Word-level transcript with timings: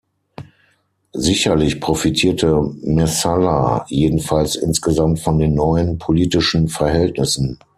Sicherlich 1.13 1.79
profitierte 1.79 2.59
Messalla 2.81 3.85
jedenfalls 3.87 4.55
insgesamt 4.55 5.19
von 5.19 5.37
den 5.37 5.53
neuen 5.53 5.99
politischen 5.99 6.69
Verhältnissen. 6.69 7.59